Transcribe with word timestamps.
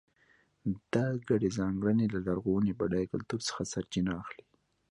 دا 0.93 1.05
ګډې 1.27 1.49
ځانګړنې 1.57 2.05
له 2.13 2.19
لرغوني 2.27 2.71
بډای 2.79 3.05
کلتور 3.13 3.39
څخه 3.47 3.63
سرچینه 3.73 4.11
اخلي. 4.21 4.45